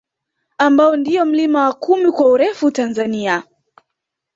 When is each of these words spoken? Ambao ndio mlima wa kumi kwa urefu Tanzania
Ambao 0.57 0.95
ndio 0.95 1.25
mlima 1.25 1.65
wa 1.65 1.73
kumi 1.73 2.11
kwa 2.11 2.29
urefu 2.29 2.71
Tanzania 2.71 3.43